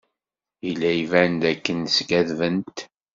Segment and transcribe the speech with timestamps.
[0.65, 2.77] Yella iban dakken skaddbent.